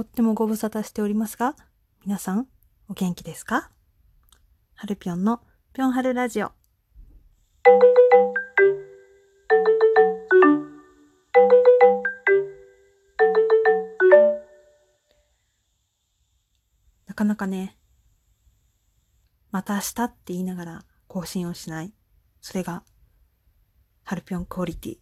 [0.00, 1.54] とってもご無沙汰しておりますが、
[2.06, 2.46] 皆さん、
[2.88, 3.70] お元気ですか？
[4.74, 5.42] はるぴょんの
[5.74, 6.52] ぴょんはるラジオ。
[17.06, 17.76] なかなかね、
[19.50, 21.92] また明日って言いながら更新をしない。
[22.40, 22.84] それが、
[24.04, 24.98] はるぴょんクオリティ。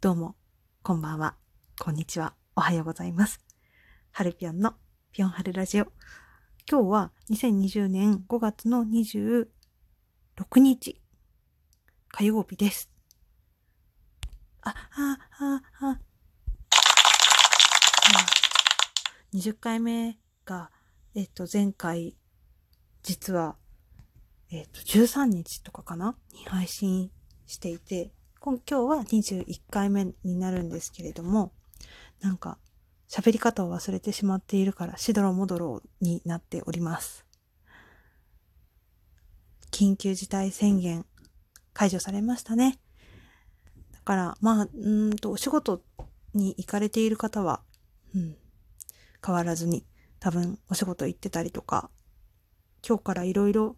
[0.00, 0.36] どうも、
[0.84, 1.34] こんばんは、
[1.80, 3.40] こんにちは、おはようございます。
[4.10, 4.74] はるぴょんの
[5.10, 5.86] ぴょんはるラジオ。
[6.70, 9.46] 今日は2020年5月の26
[10.56, 11.00] 日、
[12.08, 12.90] 火曜日です。
[14.60, 16.00] あ、あ、あ、あ、
[19.32, 20.70] 20回目が、
[21.14, 22.18] えっと、前回、
[23.02, 23.56] 実は、
[24.50, 26.18] えっと、13日とかかな？
[26.34, 27.10] に配信
[27.46, 31.54] していて、今今日は21回目になるんですけれども、
[32.22, 32.58] なんか、
[33.08, 37.26] 喋り方を忘れてしまっているから、しどろもどろになっております。
[39.72, 41.04] 緊急事態宣言
[41.72, 42.78] 解除されましたね。
[43.92, 45.82] だから、まあ、うーんと、お仕事
[46.32, 47.62] に行かれている方は、
[48.14, 48.36] うん、
[49.24, 49.84] 変わらずに、
[50.20, 51.90] 多分お仕事行ってたりとか、
[52.86, 53.76] 今日からいろいろ、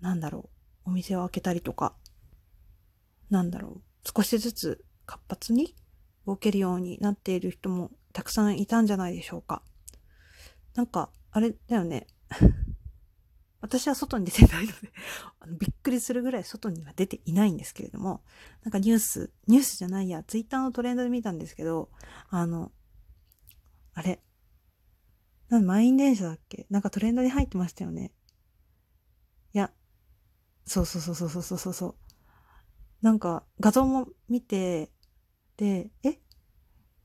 [0.00, 0.48] なんだろ
[0.86, 1.94] う、お店を開けたりとか、
[3.28, 3.82] なんだろう、
[4.16, 5.74] 少しずつ活発に
[6.26, 9.62] 動けるようになっている人もたくさんいたんじゃないでしょうか。
[10.74, 12.06] なんか、あれだよね。
[13.60, 14.92] 私は外に出てないので
[15.38, 18.24] あのびっくりするぐらい外には出ていないんですけれども、
[18.64, 21.90] なんかニュース、ニュースじゃないや、ツイッターのトレンドで見たんですけど、
[22.28, 22.72] あの、
[23.94, 24.20] あれ、
[25.48, 26.66] なん満員電車だっけ？
[26.70, 28.12] なんかトレンドに入ってましたよね。
[29.54, 29.72] いや、
[30.64, 31.94] そうそうそうそうそうそうそう。
[33.02, 34.91] なんか画像も見て、
[35.62, 36.18] で、え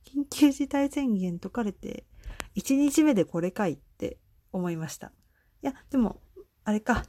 [0.04, 2.08] 緊急事態宣言解かれて、
[2.56, 4.18] 1日目でこれかいって
[4.52, 5.12] 思いました。
[5.62, 6.20] いや、でも、
[6.64, 7.06] あれか。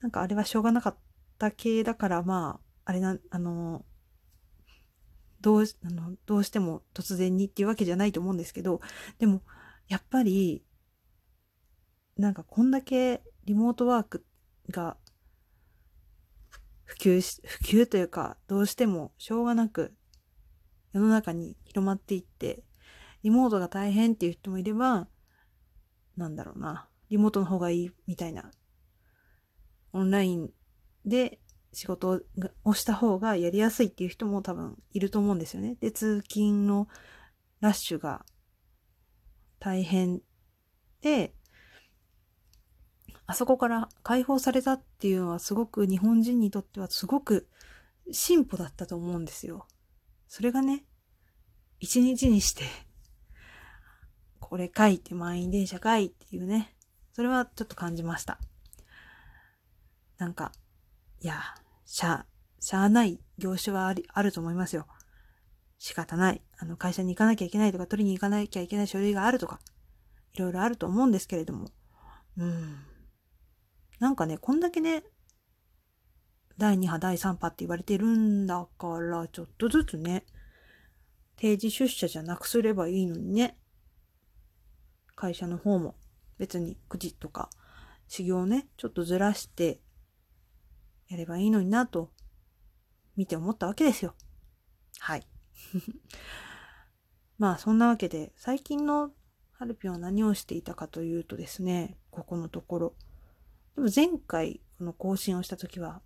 [0.00, 0.96] なんかあれはしょうがなかっ
[1.36, 3.84] た系だから、まあ、あれな、あの、
[5.40, 8.80] どう、あの、どうしても突然にっていうわけじゃないと思うんですけど、
[9.18, 9.42] でも、
[9.88, 10.64] やっぱり、
[12.16, 14.24] なんかこんだけリモートワーク
[14.70, 14.96] が
[16.92, 19.94] 普及し、普及というか、どうしてもしょうがなく
[20.92, 22.64] 世の中に広まっていって、
[23.22, 25.08] リモートが大変っていう人もいれば、
[26.18, 28.50] なんだろうな、リモートの方がいいみたいな、
[29.94, 30.50] オンライン
[31.06, 31.40] で
[31.72, 32.20] 仕事
[32.64, 35.76] をした方がやりやすいっていう人も多分いると思うんですよね。
[35.80, 36.88] で、通勤の
[37.60, 38.26] ラッシュが
[39.60, 40.20] 大変
[41.00, 41.34] で、
[43.32, 47.48] あそこから解放されたっていうのはすごく日本人にとってはすごく
[48.10, 49.66] 進歩だったと思うんですよ。
[50.28, 50.84] それがね、
[51.80, 52.64] 一日にして、
[54.38, 56.76] これかいて満員電車かいっていうね、
[57.14, 58.38] それはちょっと感じました。
[60.18, 60.52] なんか、
[61.22, 61.40] いや、
[61.86, 62.26] しゃ、
[62.60, 64.86] しゃあない業種はあり、あると思いますよ。
[65.78, 66.42] 仕方ない。
[66.58, 69.58] あの、会社に行かなきゃいけないとか、取りに行かなきゃいけない書類があるとか、
[70.34, 71.70] いろいろあると思うんですけれども、
[72.36, 72.91] うん。
[74.02, 75.04] なんかね、こんだけね、
[76.58, 80.26] 第2波、第3波って言われてるんだから、ちょっとずつね、
[81.36, 83.56] 定時出社じゃなくすればいいのにね。
[85.14, 85.94] 会社の方も
[86.36, 87.48] 別に9時とか、
[88.08, 89.80] 始業をね、ちょっとずらして、
[91.06, 92.10] やればいいのになと、
[93.14, 94.16] 見て思ったわけですよ。
[94.98, 95.28] はい。
[97.38, 99.12] まあ、そんなわけで、最近の
[99.52, 102.96] ハルピョンは何をしていたかというとですね、ここのところ。
[103.74, 106.02] でも前回、この更新をした時は、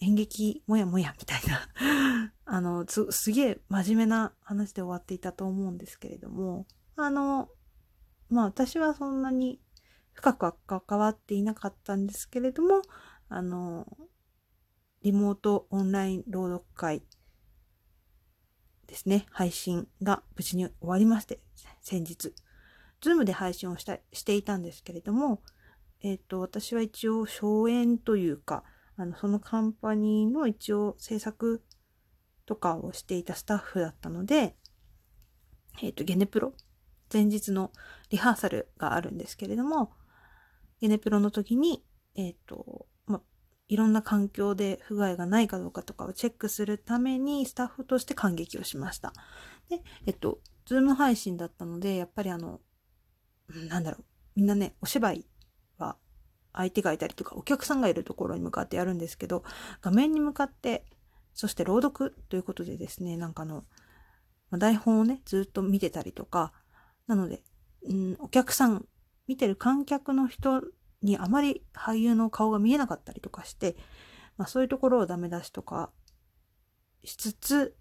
[0.00, 6.66] 演劇もやもやみたいな あの、す、すげえ真面目な話で終わっていたと思うんですけれども、
[6.96, 7.48] あの、
[8.28, 9.60] まあ私はそんなに
[10.12, 12.82] 深くは関わっていなかったんですけれども、
[13.28, 13.86] あの、
[15.02, 17.02] リモートオンライン朗読会
[18.86, 21.40] ですね、配信が無事に終わりまして、
[21.80, 22.34] 先日、
[23.00, 25.42] ズームで配信をしたしていたんですけれども、
[26.04, 28.62] えっ、と、私は一応、荘園というか、
[28.96, 31.64] あの、そのカンパニーの一応制作
[32.44, 34.54] とかをしていたスタッフだったので、
[35.82, 36.52] えっ、と、ゲネプロ、
[37.10, 37.72] 前日の
[38.10, 39.94] リハーサルがあるんですけれども、
[40.82, 41.82] ゲネプロの時に、
[42.16, 43.22] えっ、と、ま、
[43.68, 49.14] いろんな環境で不具合がないかどうかとかをチェックするためにスタッフとして観劇をしました。
[49.70, 52.60] で、えっと、 Zoom 配信だったので、やっぱりあの、
[53.70, 54.04] なんだろう、
[54.36, 55.26] みんなね、お芝居
[56.54, 59.44] 相手がいたりとかお客さんがいるところに向かってやるんですけど、
[59.82, 60.84] 画面に向かって、
[61.34, 63.64] そして朗読ということでですね、なんかの、
[64.50, 66.52] ま、台本をね、ずっと見てたりとか、
[67.06, 67.42] なので、
[67.88, 68.86] うん、お客さん、
[69.26, 70.62] 見てる観客の人
[71.02, 73.76] にあまり俳優の顔が見えなかったりとかして、
[74.36, 75.90] まあそういうところをダメ出しとか
[77.04, 77.76] しつつ、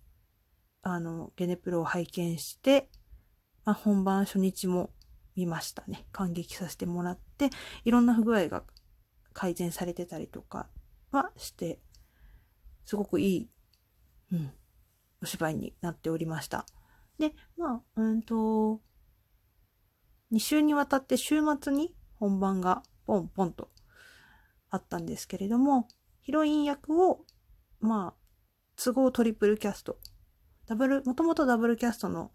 [0.81, 2.89] あの、ゲネプロを拝見して、
[3.65, 4.91] まあ本番初日も
[5.35, 6.05] 見ましたね。
[6.11, 7.49] 感激させてもらって、
[7.85, 8.63] いろんな不具合が
[9.33, 10.67] 改善されてたりとか
[11.11, 11.79] はして、
[12.85, 13.49] すごくいい、
[14.31, 14.51] うん、
[15.21, 16.65] お芝居になっておりました。
[17.17, 18.81] で、まあ、うんと、
[20.31, 23.69] 2週にわたって週末に本番がポンポンと
[24.69, 25.87] あったんですけれども、
[26.21, 27.25] ヒロイン役を、
[27.79, 28.23] まあ、
[28.75, 29.99] 都合トリプルキャスト。
[30.65, 32.31] ダブル、もともとダブルキャストの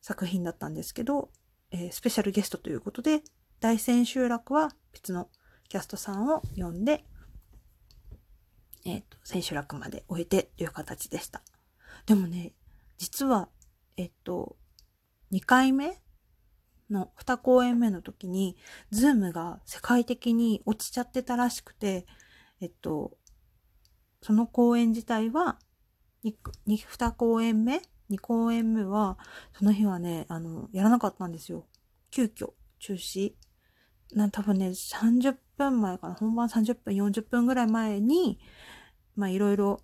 [0.00, 1.30] 作品だったんですけど、
[1.72, 3.22] えー、スペシャルゲストということで、
[3.60, 5.28] 大千秋楽は別の
[5.68, 7.04] キャストさんを呼んで、
[8.84, 11.42] えっ、ー、と、千秋楽まで終えてという形でした。
[12.06, 12.52] でもね、
[12.98, 13.48] 実は、
[13.96, 14.56] えっと、
[15.32, 16.00] 2回目
[16.90, 18.56] の2公演目の時に、
[18.90, 22.06] Zoom が世界的に落ちちゃってたらしくて、
[22.60, 23.16] えっと、
[24.22, 25.58] その公演自体は
[26.24, 26.34] 2、
[26.66, 29.18] 2公演目 ?2 公演目は、
[29.56, 31.66] その日はね、あの、やらなかったんですよ。
[32.10, 33.34] 急遽、中止。
[34.12, 36.14] な、多分ね、30分前かな。
[36.14, 38.40] 本番30分、40分ぐらい前に、
[39.16, 39.80] まいろいろ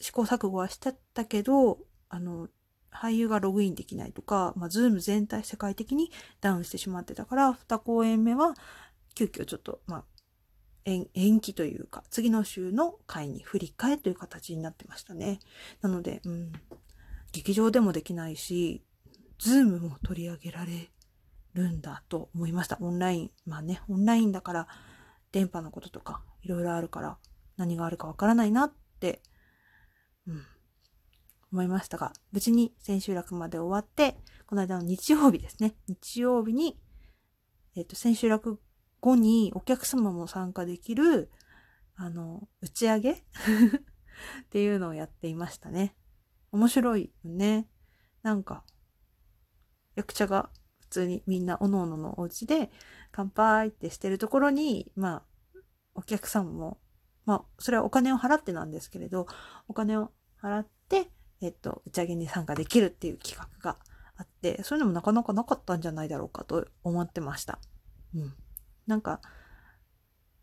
[0.00, 1.78] 試行錯誤はしてたけど、
[2.08, 2.48] あの、
[2.90, 6.10] 俳優がログインできないとか、まあ、ズーム全体世界的に
[6.40, 8.54] ダウンしてしまってたから、2公演目は、
[9.14, 10.04] 急遽ちょっと、まあ、
[10.86, 15.38] 延期というか、次の週の回に振り替えという形になってましたね。
[15.82, 16.52] なので、うん、
[17.32, 18.84] 劇場でもできないし、
[19.38, 20.90] ズームも取り上げられ
[21.54, 22.78] るんだと思いました。
[22.80, 23.30] オンライン。
[23.46, 24.68] まあね、オンラインだから、
[25.32, 27.18] 電波のこととか、いろいろあるから、
[27.56, 29.22] 何があるかわからないなって、
[30.26, 30.42] うん、
[31.52, 34.16] 思いましたが、無事に千秋楽まで終わって、
[34.46, 35.74] この間の日曜日ですね。
[35.86, 36.78] 日曜日に、
[37.76, 38.60] えっ、と、千秋楽
[39.00, 41.30] 後にお客様も参加できる、
[41.96, 43.12] あの、打ち上げ？
[44.44, 45.94] っていうのをやっていましたね。
[46.52, 47.68] 面白いよね。
[48.22, 48.64] なんか、
[49.94, 50.50] 役者が
[50.80, 52.70] 普通にみんなおのおののお家で
[53.12, 55.22] 乾杯ってしてるところに、まあ、
[55.94, 56.78] お客さんも、
[57.26, 59.26] まあ、それはお金を払ってなんですけれど、
[59.68, 60.10] お金を
[60.42, 61.10] 払って、
[61.40, 63.78] えっと、打ち上げに参加できるっていう企画が
[64.16, 67.58] あって、そういうのもなかなかなかったんじゃないだろうかと思ってました。
[68.14, 68.34] うん。
[68.86, 69.20] なんか、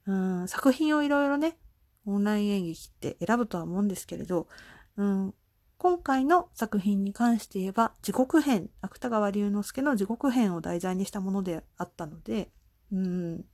[0.06, 1.58] うん、作品をいろいろね、
[2.06, 4.48] オンライン演劇って選ぶとは思うんですけれど、
[4.96, 5.34] うん、
[5.78, 12.50] 今回の作品に関して言えば、地獄編、芥川龍之介の地獄編を題材にしたものであったので、
[12.92, 13.46] うん、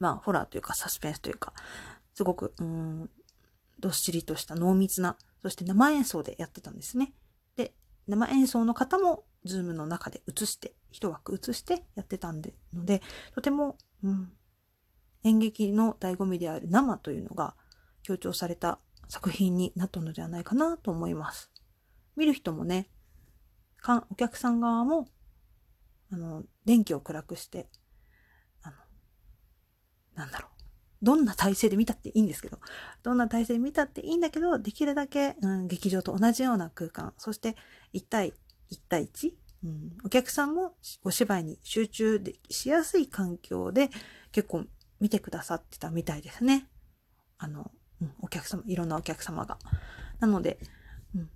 [0.00, 1.52] まあ、ホラーというかサスペンスというか、
[2.14, 3.10] すごく、うん、
[3.78, 7.14] どっしりとした濃密な、そして生演奏でやってたんですね。
[7.56, 7.72] で、
[8.08, 13.00] 生演奏の方も、ズームの中で映して、一枠映してやってたんで、ので、
[13.34, 14.32] とても、うん、
[15.22, 17.54] 演劇の醍醐味である生というのが
[18.02, 18.80] 強調された
[19.12, 21.52] 作品になったのではないかなと思います。
[22.16, 22.88] 見る人もね、
[23.76, 25.06] かお客さん側も、
[26.10, 27.68] あの、電気を暗くして、
[28.62, 28.76] あの、
[30.14, 30.50] なんだろう。
[31.02, 32.58] どんな体勢で見たっていいんですけど、
[33.02, 37.54] どんな体勢で見たっていいんだけど、できるだけ、うん、劇場と同じような空間、そして
[37.92, 38.32] 1対
[38.70, 39.30] 1対1、
[39.64, 40.72] うん、お客さんも
[41.04, 43.90] お芝居に集中でしやすい環境で
[44.32, 44.64] 結構
[45.00, 46.66] 見てくださってたみたいですね。
[47.36, 47.70] あの、
[48.02, 49.58] うん、お客様、いろんなお客様が。
[50.20, 50.58] なので、
[51.14, 51.30] うん、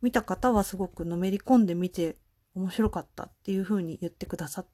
[0.00, 2.16] 見た方はすごくのめり込んで見て
[2.54, 4.66] 面白かったっていう風に言ってくださっ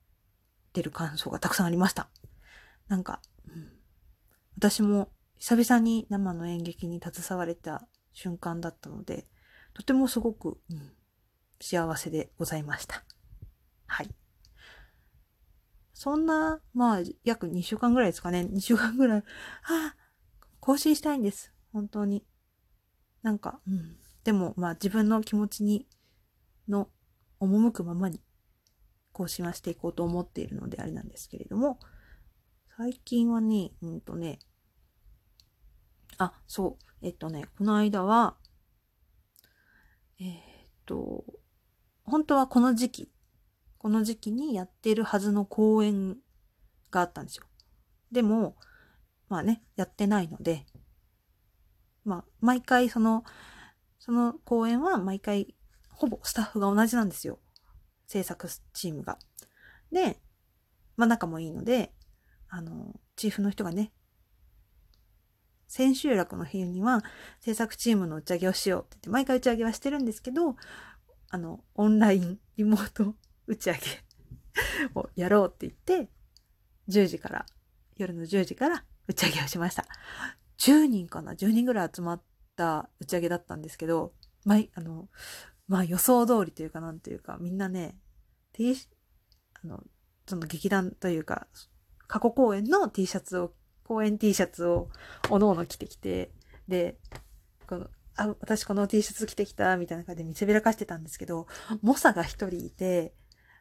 [0.72, 2.08] てる感想がたくさんありました。
[2.88, 3.72] なんか、うん、
[4.58, 9.26] 私も久々に生の演劇に携われた瞬間だったので、
[9.72, 10.92] とてもすごく、うん、
[11.60, 13.02] 幸せでございました。
[13.86, 14.10] はい。
[15.92, 18.40] そんな、まあ、約2週間ぐらいですかね。
[18.40, 19.20] 2週間ぐらい。
[19.20, 19.24] は
[19.62, 19.96] あ、
[20.64, 21.52] 更新したいんです。
[21.74, 22.24] 本当に。
[23.20, 23.98] なんか、うん。
[24.24, 25.86] でも、まあ自分の気持ちに、
[26.66, 26.88] の、
[27.38, 28.22] 赴くままに、
[29.12, 31.80] 更新はしていこうと思っているのであれなんですけれども、
[32.78, 34.38] 最近はね、うんとね、
[36.16, 38.38] あ、そう、えっとね、この間は、
[40.18, 40.38] えー、っ
[40.86, 41.26] と、
[42.04, 43.12] 本当はこの時期、
[43.76, 46.16] この時期にやってるはずの公演
[46.90, 47.44] があったんですよ。
[48.10, 48.56] でも、
[49.28, 50.66] まあね、やってないので、
[52.04, 53.24] まあ、毎回その、
[53.98, 55.54] その公演は毎回、
[55.88, 57.38] ほぼスタッフが同じなんですよ。
[58.06, 59.18] 制作チームが。
[59.90, 60.20] で、
[60.96, 61.92] まあ仲もいいので、
[62.48, 63.92] あの、チーフの人がね、
[65.68, 67.02] 千秋楽の日には
[67.40, 70.56] 制作チームの打ち上げをしようって言って、毎回打ち上げはしてるんですけど、
[71.30, 73.14] あの、オンライン、リモート
[73.46, 73.80] 打ち上げ
[74.94, 76.10] をやろうって言って、
[76.88, 77.46] 10時から、
[77.96, 79.84] 夜の10時から打ち上げをしました。
[80.58, 82.22] 10人かな ?10 人ぐらい集まっ
[82.56, 84.12] た打ち上げだったんですけど、
[84.44, 85.08] まあ、の、
[85.68, 87.96] まあ予想通りというかなんというか、みんなね、
[88.52, 88.74] T、
[89.62, 89.82] あの、
[90.26, 91.46] その劇団というか、
[92.06, 93.52] 過去公演の T シャツを、
[93.84, 94.88] 公演 T シャツを
[95.30, 96.32] おのおの着てきて、
[96.68, 96.98] で、
[97.66, 101.46] この、あ、私この T シャツ着てきた、みたいな感じで見せびらかしてたんですけど、
[101.82, 103.14] 猛者が一人いて、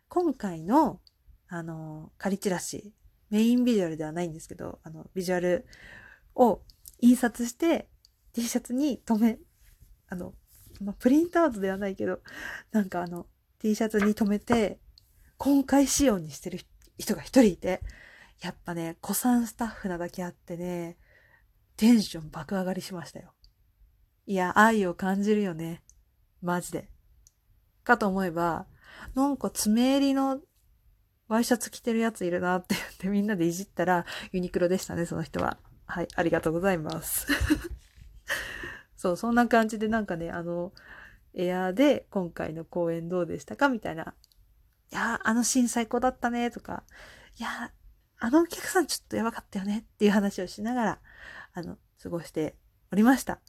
[0.10, 1.02] 今回の、
[1.48, 2.94] あの、仮チラシ、
[3.34, 5.66] メインビジュアルではないんですけど、あの、ビジュアル
[6.36, 6.62] を
[7.02, 7.90] 印刷して
[8.32, 9.40] T シャツに留め、
[10.08, 10.36] あの、
[10.80, 12.20] まあ、プリントアウトではないけど、
[12.72, 13.25] なんかあの、
[13.58, 14.78] T シャツに留めて、
[15.40, 16.60] 今回仕様にしてる
[17.00, 17.82] 人が一人いて、
[18.44, 21.00] やっぱね、古参スタッフなだけあってね、
[21.75, 23.34] テンション爆上がりしましたよ。
[24.28, 25.82] いや、愛を感じるよね。
[26.44, 26.88] マジで。
[27.84, 28.68] かと思えば、
[29.16, 30.40] なんか爪襟の
[31.27, 35.58] ワイシャツ着てるやついるなって言ってみんなでいじったらユニクロでしたね、その人は。
[35.86, 37.27] はい、ありがとうございます。
[38.98, 40.74] そう、そんな感じでなんかね、あの、
[41.34, 44.13] エアーで今回の公演どうでしたかみたいな。
[44.92, 46.84] いやあのシーン最高だったねとか、
[47.39, 47.72] いや
[48.20, 51.00] あのお客さんちょっとやばかったよねっていう話をしながら、
[51.53, 52.56] あの、過ごして
[52.92, 53.42] おりました。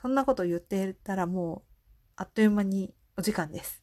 [0.00, 1.72] そんなこと言ってたらもう、
[2.16, 3.82] あっという間にお時間です。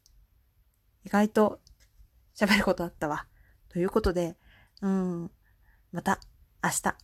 [1.05, 1.61] 意外と
[2.35, 3.27] 喋ることあったわ。
[3.69, 4.37] ということで、
[4.81, 5.31] うん、
[5.91, 6.19] また
[6.63, 6.95] 明日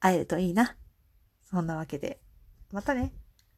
[0.00, 0.76] 会えるといいな。
[1.42, 2.20] そんなわけで、
[2.72, 3.12] またね。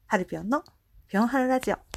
[0.07, 0.63] ハルピョンの
[1.07, 1.94] ぴょんはるラジオ。